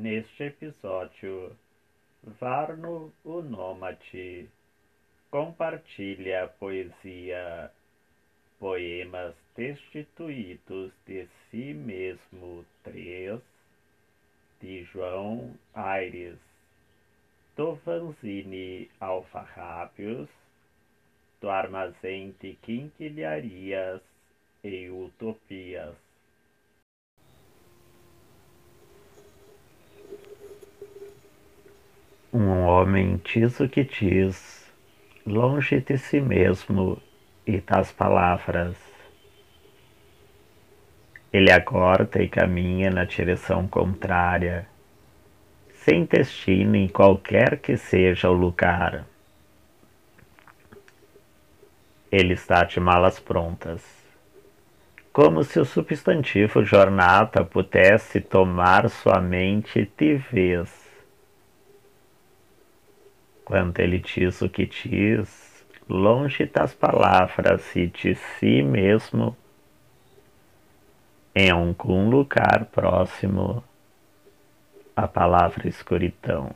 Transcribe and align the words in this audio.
Neste 0.00 0.44
episódio, 0.44 1.58
Varno, 2.22 3.12
o 3.24 3.42
Nômade, 3.42 4.48
compartilha 5.28 6.44
a 6.44 6.46
poesia 6.46 7.68
Poemas 8.60 9.34
Destituídos 9.56 10.92
de 11.04 11.26
Si 11.50 11.74
Mesmo 11.74 12.64
3, 12.84 13.40
de 14.60 14.84
João 14.84 15.58
Aires, 15.74 16.38
do 17.56 17.74
fanzine 17.78 18.88
Alfarrábios, 19.00 20.28
do 21.40 21.50
Armazém 21.50 22.36
de 22.40 22.54
Quinquilharias 22.62 24.00
e 24.62 24.88
Utopias. 24.90 26.07
Um 32.40 32.50
homem 32.50 33.20
diz 33.24 33.58
o 33.58 33.68
que 33.68 33.82
diz, 33.82 34.64
longe 35.26 35.80
de 35.80 35.98
si 35.98 36.20
mesmo 36.20 37.02
e 37.44 37.60
das 37.60 37.90
palavras. 37.90 38.76
Ele 41.32 41.50
acorda 41.50 42.22
e 42.22 42.28
caminha 42.28 42.90
na 42.90 43.02
direção 43.02 43.66
contrária, 43.66 44.68
sem 45.72 46.04
destino 46.04 46.76
em 46.76 46.86
qualquer 46.86 47.58
que 47.58 47.76
seja 47.76 48.30
o 48.30 48.34
lugar. 48.34 49.04
Ele 52.08 52.34
está 52.34 52.62
de 52.62 52.78
malas 52.78 53.18
prontas, 53.18 53.84
como 55.12 55.42
se 55.42 55.58
o 55.58 55.64
substantivo 55.64 56.64
jornada 56.64 57.44
pudesse 57.44 58.20
tomar 58.20 58.88
sua 58.88 59.20
mente 59.20 59.90
de 59.98 60.14
vez. 60.14 60.87
Quando 63.48 63.80
ele 63.80 63.98
diz 63.98 64.42
o 64.42 64.48
que 64.50 64.66
diz, 64.66 65.64
longe 65.88 66.44
das 66.44 66.74
palavras 66.74 67.74
e 67.74 67.86
de 67.86 68.14
si 68.14 68.62
mesmo, 68.62 69.34
em 71.34 71.48
algum 71.48 72.10
lugar 72.10 72.66
próximo, 72.66 73.64
a 74.94 75.08
palavra 75.08 75.66
escuridão. 75.66 76.50